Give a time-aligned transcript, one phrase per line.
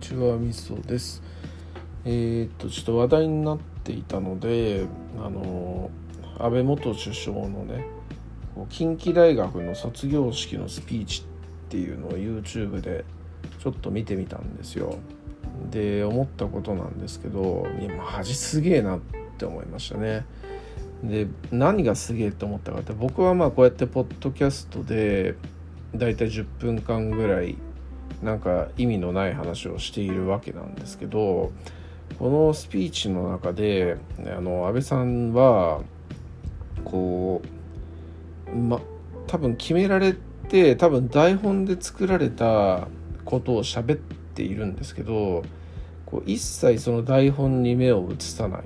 [0.00, 1.22] ちはみそです。
[2.04, 4.86] えー、っとちょっと話題になっていたので
[5.22, 5.90] あの
[6.38, 7.84] 安倍元首相のね
[8.70, 13.04] 近畿大学の卒業式のスピーチっていうのを YouTube で
[13.62, 14.98] ちょっと見てみたんですよ。
[15.70, 19.00] で思ったことなんですけどいやマジすげえなっ
[19.36, 20.24] て思いましたね。
[21.04, 25.34] で何がすげえって思ったかって僕はまあこうやってポッドキャストで
[25.94, 27.56] だいたい10分間ぐらい
[28.22, 31.52] なんか意味のない話をしているわけなんですけど
[32.18, 35.80] このスピーチの中であの安倍さんは
[36.84, 37.42] こ
[38.52, 38.80] うま
[39.26, 40.14] 多分決められ
[40.48, 42.88] て多分台本で作られた
[43.24, 45.44] ことを喋っているんですけど
[46.04, 48.62] こう一切その台本に目を移さない。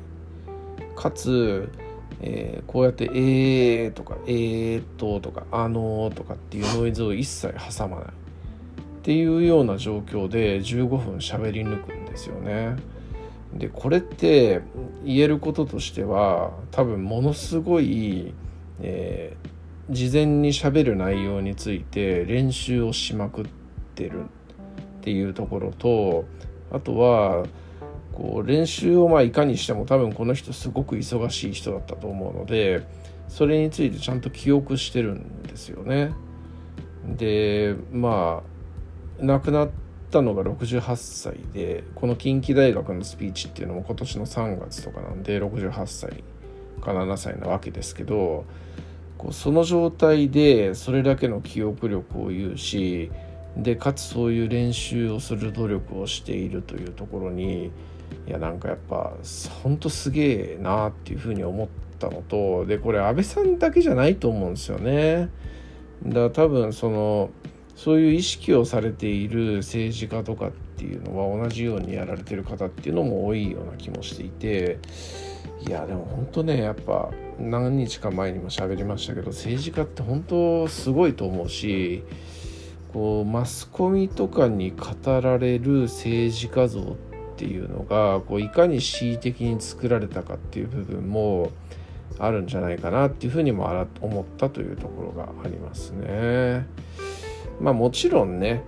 [0.97, 1.69] かつ、
[2.21, 8.07] えー、こうやって「えー」とか「えーっと」とか「あのー」とかっていうノイズを一切挟まない。
[9.05, 12.77] っていうような状況で15分喋り抜くんですよね。
[13.53, 14.63] でこれって
[15.05, 18.33] 言えることとしては多分ものすごい、
[18.81, 23.45] えー、事前に喋る内容について練習をしまくっ
[23.95, 24.25] てるっ
[25.03, 26.25] ていうところと
[26.73, 27.45] あとは
[28.15, 32.87] こう練習をまあいかにしても多分この人すごく忙しい人だったと思うので
[33.29, 36.15] それについてちゃんと記憶してるんですよね。
[37.19, 38.54] でまあ
[39.21, 39.71] 亡くなっ
[40.11, 46.25] たのが68歳でこの近畿大学のスピーチっていうのも今年の3月とかなんで68歳
[46.81, 48.45] か7歳なわけですけど
[49.19, 53.11] こうその状態でそれだけの記憶力を有し
[53.57, 57.71] でかつそういう練習をする努力をしているというところに
[58.27, 59.13] いやなんかやっぱ
[59.63, 61.69] ほんとすげえなっていうふうに思っ
[61.99, 65.31] たのとでこれ安倍さんだけじゃないと思うんですよね。
[66.05, 67.31] だから多分その
[67.77, 74.79] そういう意識をされている政治家とかっていうのは同じようにやられてる方っていうのも多いような気もしていて
[75.67, 82.05] いやでも本当ねやっぱ何日か前にも喋りましたけど政治家って本当すごいと思うし
[82.93, 91.51] こうマスコミとかに語られる政治家像っていうのがこういかに恣意的に作られたかっていう部分も
[92.19, 96.67] あるんじゃないかなっていうふうにも思ったというところがありますね。
[97.61, 98.63] まあもちろんね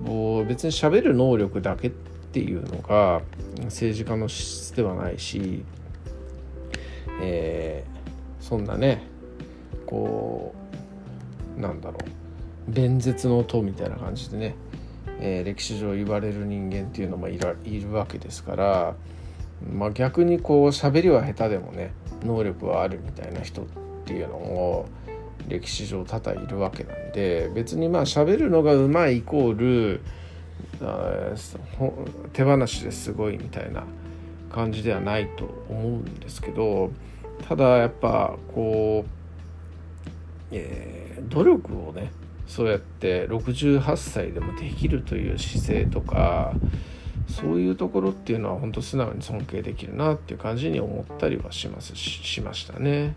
[0.00, 3.22] もう別に喋る能力だけっていうのが
[3.64, 5.64] 政治家の資質ではないし、
[7.22, 9.02] えー、そんなね
[9.86, 10.54] こ
[11.56, 11.98] うなんだろ
[12.68, 14.54] う弁舌の塔みたいな感じでね、
[15.20, 18.94] えー、歴史上言われる人間っていうのもいらいるわけですから、
[19.72, 21.92] まあ、逆にこう喋りは下手でもね
[22.24, 23.64] 能力はあるみたいな人っ
[24.04, 24.88] ていうのを
[25.48, 30.00] 歴史上多々いるわけなんで別にまあ喋るのがうまいイコール
[32.32, 33.84] 手放しですごいみたいな
[34.50, 36.90] 感じではないと思うんですけど
[37.48, 39.10] ただやっぱこう、
[40.52, 42.10] えー、努力をね
[42.46, 46.54] そうやって68歳でもできるという姿勢とか
[47.28, 53.16] そういうところっていうのは本当素直に尊敬できるなっていう感じに思ったりはしますしましたね。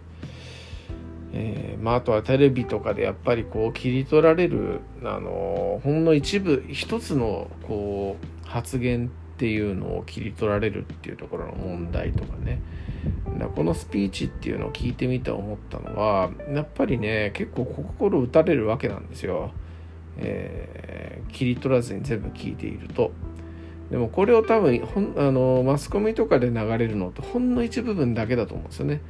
[1.32, 12.62] えーまあ、あとはテレビとかでやっぱりこう切り取られるあのほんの一部一つのこう発言っていうのを切り取られるっていうところの問題とかね
[13.38, 19.52] だこのスピーチっていうのを聞いてみて思ったのはやっぱりね結構心打たれるわけなんですよ、
[20.18, 23.12] えー、切り取らずに全部聞いていると。
[23.90, 29.02] でもこれを多分ほんあのマスコミとかで流れるのってほんの一部分だけだと思うんですよね。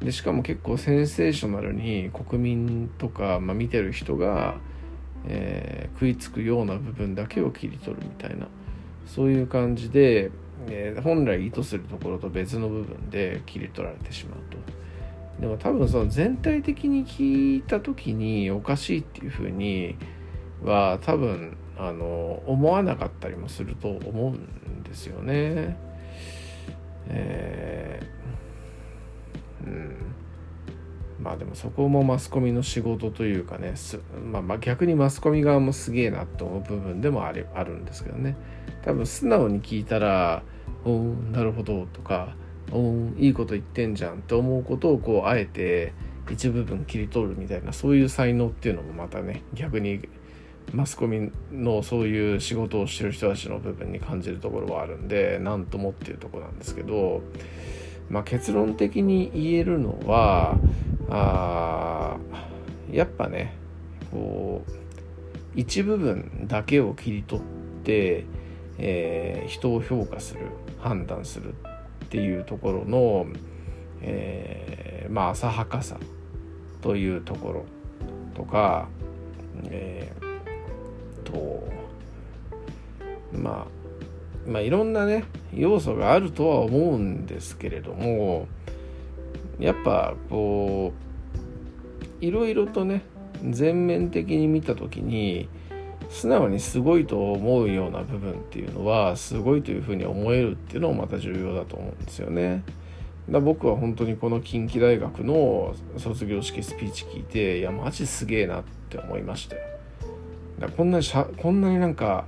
[0.00, 4.56] でしかも結構センセーショナルに国民とか、まあ、見てる人が、
[5.26, 8.48] えー、食いつくような部分だけを切り取るみたいな
[9.06, 10.30] そういう感じで、
[10.68, 14.58] えー、本来意図するところと別の部分で切り取られてしまうと。
[15.40, 19.96] でも多分その全体的に聞いた時におかしいっていうふうに
[20.62, 25.76] は多分あの思わなかったりもすると思うんですよね。
[27.08, 28.23] えー
[29.66, 29.96] うん。
[31.20, 33.74] まあでもそこもマスコミの仕事というかね
[34.32, 38.36] まあ、まあ逆にマスコミ側もすげえなと思う部分でもあるあるんですけどね。
[38.82, 40.42] 多分素直に聞いたら
[40.84, 42.36] 「おおなるほど」とか
[42.72, 45.92] 「おおいいこと言ってんじゃん」って思うことをこうあえて
[46.30, 50.08] 一部分切り取るみたいなそういう才能っていうのもまたね逆に
[50.72, 57.22] マスコミのそういう仕事をしてる人たちの部分に感じるところはあるんで何ともっていうとこなんですけど
[58.10, 60.56] まあ、結論的に言えるのは
[61.08, 62.16] あ
[62.90, 63.56] やっぱね
[64.10, 64.70] こう
[65.54, 67.44] 一部分だけを切り取っ
[67.84, 68.26] て
[68.78, 70.40] えー、人を評価する
[70.78, 71.54] 判断する
[72.04, 73.26] っていうところの、
[74.00, 75.98] えー、まあ浅はかさ
[76.80, 77.64] というところ
[78.34, 78.88] とか、
[79.68, 81.68] えー、と
[83.32, 83.73] まあ
[84.46, 85.24] まあいろんなね
[85.54, 88.46] 要素があるとは思うんですけれども
[89.58, 90.92] やっぱこ
[92.20, 93.02] ういろいろとね
[93.50, 95.48] 全面的に見た時に
[96.10, 102.62] 素直にすごいと思うような部分っていうのはすごいというふうに思えるっていうのもまた重要だと思うんですよね。
[103.28, 109.62] だ僕は本当にこの近畿大学の卒業式スピーチ聞いていやマジすげえなって思いましたよ。
[110.58, 112.26] だこんなにしゃこんなになんか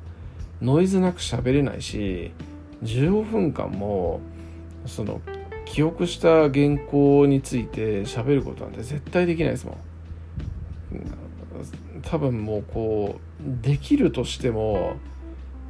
[0.63, 2.33] ノイズなく喋れないし
[2.83, 4.21] 15分間も
[4.87, 5.21] その
[5.65, 9.77] 記憶した原稿について喋ることなんて絶対できないですもん。
[12.03, 14.97] 多分もうこうできるとしても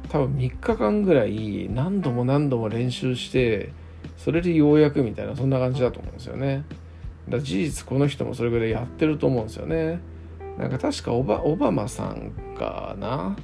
[0.09, 3.71] 多分3日間ぐらい何度も何度も練習して
[4.17, 6.63] それでようやくみたいなそんな感じだと思うんですよね。
[7.27, 9.99] だ事実この人もそれぐらいやってると思うんですよね。
[10.57, 13.35] なんか確かオバオバマさんかな？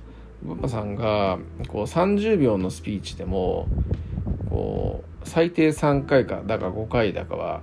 [0.45, 1.38] オバマさんが
[1.68, 3.68] こう30秒のスピーチでも
[4.50, 7.62] こう最低3回かだか5回だかは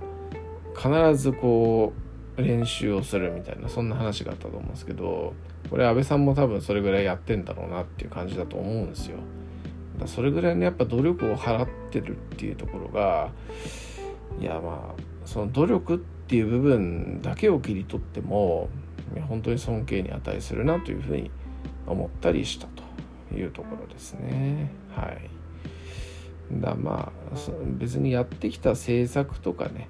[0.75, 1.93] 必ずこ
[2.37, 5.33] う練習をするみたいなそんな話があったと思うんですけど
[5.69, 9.17] これ安倍さんも多分それぐらいやってんだろうなっていう感じだと思うんですよ。
[9.99, 13.29] だそれぐらいのやっぱ努力を払ってるっていうところが
[14.39, 18.69] いやまあその努力っていう部分だけを切り取っても
[19.27, 21.29] 本当に尊敬に値するなというふうに
[21.87, 24.71] 思ったりしたというところですね。
[24.91, 25.29] はい。
[26.59, 27.35] だまあ
[27.77, 29.87] 別にやってきた政策とかね、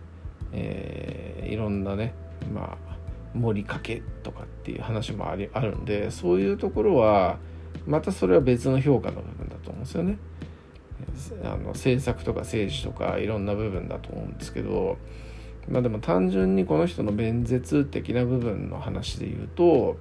[0.51, 2.13] えー、いろんなね
[2.53, 2.91] まあ
[3.33, 7.37] 盛りかけとかっていう話もありあるんでそういうところは
[7.87, 10.17] またそれは別の評価の部分だと思うんですよね。
[11.43, 14.97] あの政策とか政治とかいろんな部分だと思うんですけど
[15.67, 19.97] まあでも単純にこの人の弁舌的な部分の話で言うと、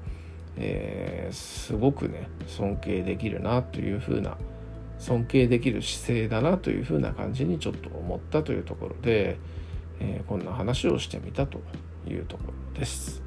[0.57, 4.37] えー、すごくね尊敬できるなというふうな
[4.99, 9.39] 尊敬できる姿勢だなというふうな感じにちょっと思ったというところで、
[9.99, 11.61] えー、こんな話をしてみたと
[12.07, 12.45] いうとこ
[12.75, 13.23] ろです。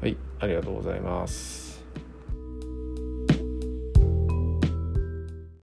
[0.00, 1.71] はい、ありがとうございます。